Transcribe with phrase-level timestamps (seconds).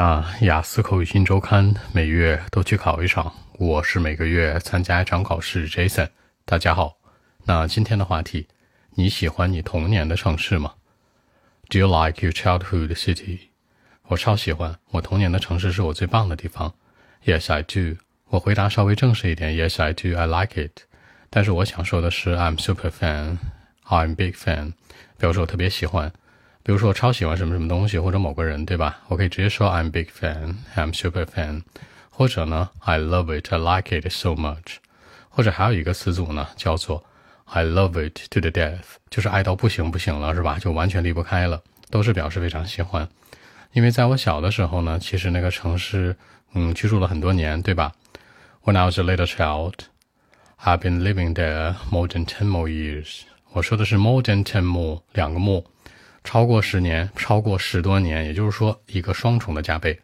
[0.00, 5.68] 那雅思口语新周刊每月都去考一场，我是每个月参加一场考试。
[5.68, 6.10] Jason，
[6.44, 6.96] 大家好。
[7.46, 8.46] 那今天的话题，
[8.94, 10.74] 你喜欢你童年的城市吗
[11.68, 13.48] ？Do you like your childhood city？
[14.04, 16.72] 我超喜欢，我童年的城市是我最棒的地方。
[17.24, 18.00] Yes, I do。
[18.26, 20.16] 我回答稍微正式一点，Yes, I do.
[20.16, 20.82] I like it。
[21.28, 23.38] 但是我想说的是，I'm super fan。
[23.88, 24.74] I'm big fan，
[25.18, 26.12] 表示我特别喜欢。
[26.68, 28.98] 比如说我超喜欢什么什么东西或者某个人，对吧？
[29.08, 31.62] 我可以直接说 I'm big fan，I'm super fan，
[32.10, 34.76] 或者呢 I love it，I like it so much，
[35.30, 37.02] 或者还有一个词组呢叫做
[37.46, 40.58] I love it to the death，就是爱到不行不行了，是吧？
[40.58, 43.08] 就完全离不开了，都是表示非常喜欢。
[43.72, 46.14] 因为在我小的时候呢，其实那个城市，
[46.52, 47.94] 嗯，居住了很多年，对吧
[48.64, 53.20] ？When I was a little child，I've been living there more than ten more years。
[53.54, 55.64] 我说的是 more than ten more，两个 more。
[56.28, 59.98] 超过十年，超过十多年，也就是说一个双重的加倍。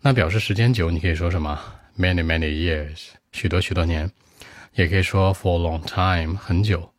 [0.00, 1.56] 那表示时间久，你可以说什么
[1.96, 4.10] ？Many many years，许多许多年。
[4.74, 6.92] 也可以说 for a long time，很久，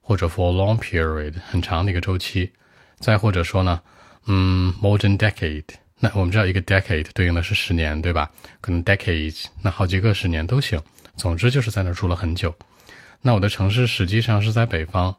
[0.00, 2.52] 或者 for a long period，很长的一个周期。
[3.00, 3.80] 再或者说呢，
[4.26, 5.64] 嗯，more than decade。
[5.98, 8.30] 那我们知道一个 decade 对应的是十年，对吧？
[8.60, 10.80] 可能 decades，那好几个十年都行。
[11.16, 12.54] 总之就是在那住了很久。
[13.20, 15.12] 那我的城市实际上是在北方。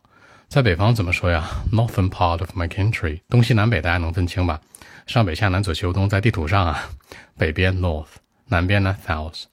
[0.53, 4.61] 在北方怎么说呀？Northern part of my country，东西南北大家能分清吧？
[5.07, 6.89] 上北下南左西右东，在地图上啊，
[7.35, 8.05] 北边 North，
[8.49, 9.45] 南边呢 South，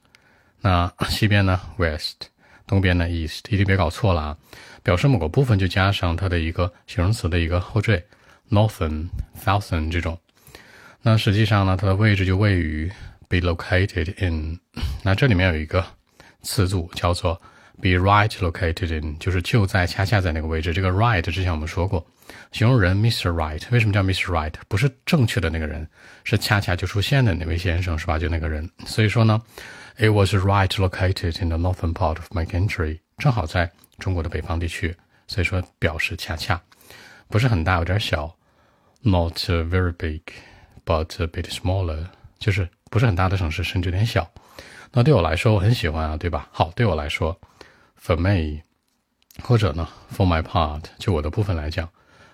[0.61, 2.29] 那西边呢 West，
[2.67, 4.37] 东边呢 East，一定别搞错了啊！
[4.83, 8.05] 表示某个部分就加上它的一个形容词的一个后缀
[8.51, 9.09] ，Northern、
[9.43, 10.19] Southern 这种。
[11.01, 12.93] 那实际上呢，它的位置就位于
[13.27, 14.61] be located in，
[15.03, 15.83] 那这里面有一个
[16.43, 17.41] 词组叫做。
[17.81, 20.73] Be right located in 就是就在恰恰在那个位置。
[20.73, 22.07] 这个 right 之前我们说过，
[22.53, 23.31] 形容人 Mr.
[23.31, 23.63] Right。
[23.71, 24.27] 为什么叫 Mr.
[24.27, 24.53] Right？
[24.69, 25.89] 不是正确的那个人，
[26.25, 28.19] 是恰恰就出现的那位先生，是吧？
[28.19, 28.69] 就那个人。
[28.85, 29.41] 所以说呢
[29.97, 34.95] ，It was right located in the northern part of my country，正好在中国的北方地区。
[35.27, 36.61] 所以说表示恰恰，
[37.29, 38.37] 不是很大，有点小。
[39.03, 40.21] Not very big,
[40.85, 42.05] but a bit smaller，
[42.39, 44.31] 就是不是很大的城市，甚至有点小。
[44.93, 46.49] 那对我来说，我很喜欢啊，对吧？
[46.53, 47.41] 好，对我来说。
[48.03, 48.63] For me，
[49.43, 51.89] 或者呢，For my part，就我的部分来讲，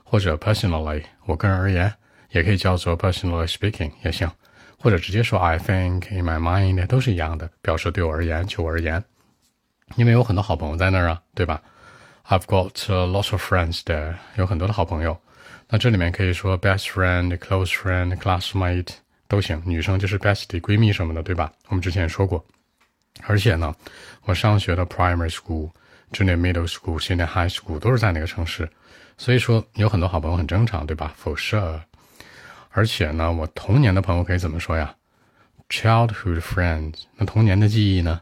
[0.04, 1.92] 或者 Personally，我个人而言，
[2.30, 4.30] 也可以叫做 Personally speaking 也行，
[4.78, 9.02] 或者直接说 I think in my mind 都是一样的，表示对我而言，就我而言。
[9.96, 11.60] 因为有很多好朋友在那儿啊，对吧
[12.28, 15.20] ？I've got lots of friends there，有很多的好朋友。
[15.68, 18.90] 那这里面可以说 best friend、close friend、classmate
[19.26, 21.52] 都行，女生就是 bestie 闺蜜什么的，对吧？
[21.68, 22.44] 我们之前也说过。
[23.24, 23.74] 而且呢，
[24.24, 25.70] 我上学的 primary school、
[26.12, 28.68] junior middle school、现在 high school 都是在那个城市，
[29.16, 31.80] 所以说有很多好朋友很正常，对吧？For sure。
[32.70, 34.94] 而且呢，我童年的朋友可以怎么说呀
[35.68, 37.04] ？Childhood friends。
[37.16, 38.20] 那童年的记忆呢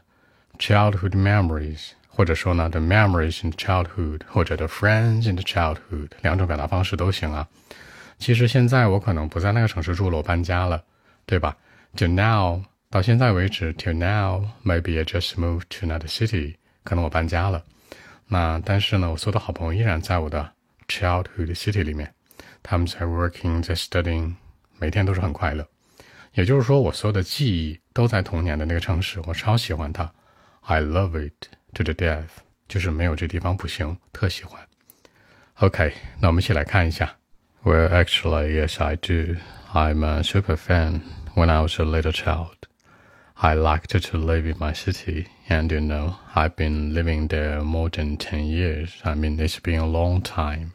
[0.57, 1.89] ？Childhood memories。
[2.07, 7.45] 或者说呢，the memories in childhood，或者 the friends in the childhood，两种表达方式都行啊。
[8.17, 10.81] 其实现在我可能不在那个城市住了，我搬家了，
[11.25, 11.57] 对吧？
[11.93, 12.61] 就 now。
[12.94, 17.64] 到现在为止，till now，maybe I just moved to another city，可能我搬家了。
[18.26, 20.52] 那但是呢，我所有的好朋友依然在我的
[20.88, 22.12] childhood city 里面，
[22.62, 24.34] 他们在 working，在 studying，
[24.78, 25.66] 每天都是很快乐。
[26.34, 30.12] 也就是说，我所有的记忆都在童年的那个城市，我超喜欢它。
[30.62, 32.28] I love it to the death，
[32.68, 34.60] 就是没有这地方不行，特喜欢。
[35.54, 37.16] OK，那我们一起来看一下。
[37.62, 39.36] Well, actually, yes, I do.
[39.72, 41.00] I'm a super fan
[41.34, 42.54] when I was a little child.
[43.37, 47.89] I liked to live in my city, and you know, I've been living there more
[47.89, 49.01] than 10 years.
[49.03, 50.73] I mean, it's been a long time.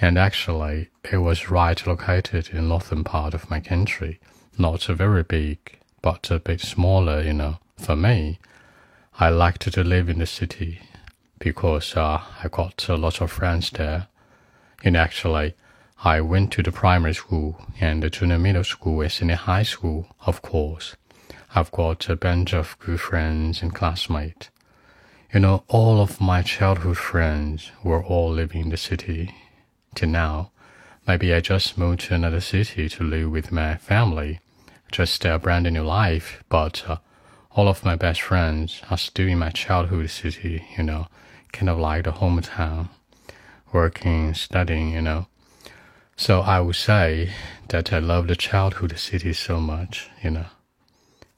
[0.00, 4.18] And actually, it was right located in northern part of my country,
[4.58, 7.58] not very big, but a bit smaller, you know.
[7.78, 8.40] For me,
[9.20, 10.80] I liked to live in the city
[11.38, 14.08] because uh, I got a lot of friends there.
[14.82, 15.54] And actually,
[16.04, 20.08] I went to the primary school and to the middle school and senior high school,
[20.26, 20.96] of course.
[21.54, 24.48] I've got a bunch of good friends and classmates.
[25.34, 29.34] You know, all of my childhood friends were all living in the city.
[29.94, 30.50] Till now,
[31.06, 34.40] maybe I just moved to another city to live with my family,
[34.90, 36.42] just a brand new life.
[36.48, 36.96] But uh,
[37.50, 40.64] all of my best friends are still in my childhood city.
[40.78, 41.08] You know,
[41.52, 42.88] kind of like the hometown,
[43.74, 44.92] working, studying.
[44.92, 45.26] You know,
[46.16, 47.34] so I would say
[47.68, 50.08] that I love the childhood city so much.
[50.22, 50.46] You know.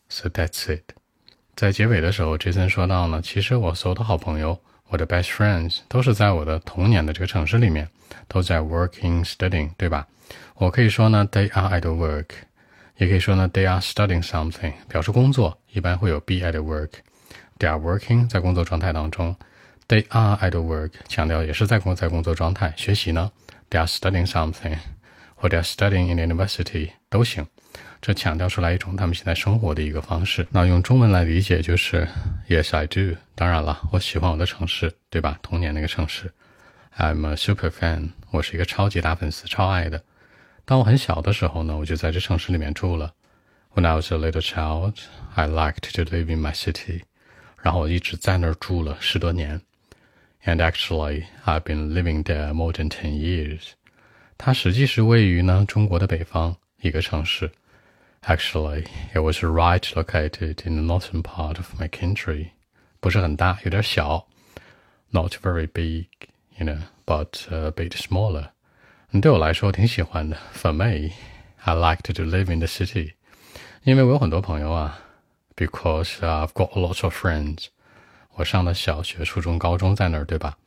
[0.09, 0.95] So that's it。
[1.56, 7.89] 在结尾的时候，Jason 说到呢，其实我所有的好朋友，我的 best friends 都是在我的童年的这个城市里面，
[8.29, 10.06] 都在 working studying，对吧？
[10.56, 12.27] 我可以说呢，they are at work，
[12.97, 16.91] 也可以说呢，they are studying something，表示工作，一般会有 be at work。
[17.59, 19.35] they are working，在工作状态当中
[19.87, 22.73] ；they are at work，强调也是在工在工作状态。
[22.77, 23.31] 学习呢
[23.71, 24.77] ，they are studying something，
[25.44, 27.46] 或者 studying in university 都行。
[28.00, 30.46] 这强调出来一种他们现在生活的一个方式。
[30.50, 32.08] 那用中文来理解就是
[32.49, 33.19] Yes, I do。
[33.35, 35.38] 当然了，我喜欢我的城市，对吧？
[35.43, 36.32] 童年那个城市。
[36.96, 38.12] I'm a super fan。
[38.31, 40.02] 我是一个超级大粉丝，超爱的。
[40.64, 43.12] 当我很小的时候呢，我就在这城市里面住了。
[43.75, 44.94] When I was a little child,
[45.35, 47.02] I liked to live in my city。
[47.61, 49.61] 然后我一直在那儿住了十多年。
[50.46, 53.73] And actually, I've been living there more than ten years。
[54.38, 57.52] 它实际是位于呢中国的北方一个城市。
[58.24, 62.50] Actually, it was right located in the northern part of my country.
[63.00, 64.28] 不是很大，有点小。
[65.12, 66.08] Not very big,
[66.58, 68.50] you know, but a bit smaller.
[69.22, 70.38] 对我来说挺喜欢的。
[70.54, 71.14] For me,
[71.64, 73.14] I liked to live in the city.
[73.84, 75.00] 因为我有很多朋友啊。
[75.56, 77.66] Because I've got lots of friends.
[78.36, 80.58] 我上的小学、初中、高中在那儿，对吧？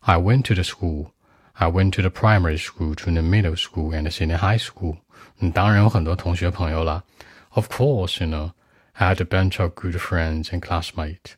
[0.00, 1.10] I went to the school.
[1.56, 4.98] I went to the primary school, to the middle school, and the senior high school.
[5.38, 7.04] 你当然有很多同学朋友了。
[7.50, 8.52] Of course, you know,
[8.92, 11.34] I had a bunch of good friends and classmates.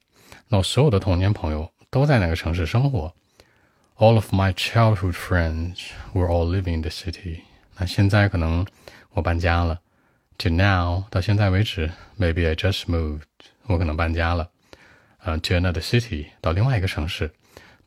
[0.49, 3.15] 那我所有的童年朋友都在那个城市生活。
[3.97, 7.41] All of my childhood friends were all living in the city.
[7.77, 8.67] 那现在可能
[9.12, 9.81] 我搬家了。
[10.39, 13.23] To now，到现在为止，maybe I just moved，
[13.67, 14.51] 我可能搬家了。
[15.23, 17.33] 呃、uh,，to another city，到另外一个城市。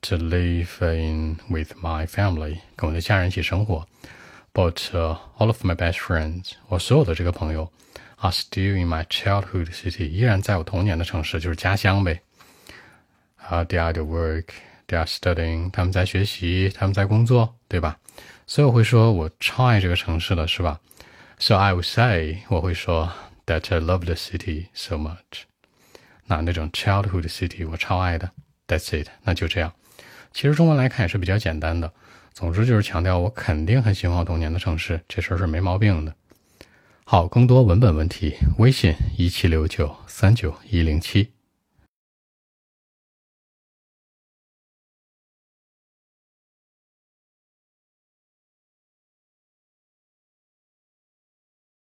[0.01, 3.87] To live in with my family，跟我的家人一起生活。
[4.53, 7.71] but uh, all of my best friends，我所有的这个朋友，
[8.17, 12.21] are still in my childhood city，依然在我童年的城市，就是家乡呗。
[13.37, 17.97] 啊、uh,，they are at work，they are studying，他们在学习，他们在工作，对吧？
[18.45, 20.79] 所以我会说我超爱这个城市的，是吧？
[21.39, 23.11] So I would say，我会说
[23.45, 25.43] that I love the city so much。
[26.25, 28.31] 那那种 childhood city 我超爱的，
[28.67, 29.73] That's it，那就这样。
[30.32, 31.92] 其实中文来看也是比较简单的。
[32.32, 36.14] 总之就是强调，我肯定很喜欢我童年的城市，这事儿是没毛病的。
[37.04, 41.30] 好，更多文本问题，微信一七六九三九一零七。